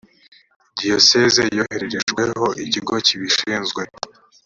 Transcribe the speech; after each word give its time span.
dosiye 0.87 1.43
yohererejweho 1.57 2.45
ikigo 2.63 2.95
kibishinzwe 3.05 3.81